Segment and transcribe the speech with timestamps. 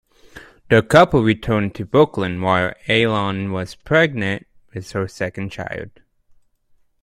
[0.71, 5.91] The couple returned to Brooklyn while Aylon was pregnant with her second child.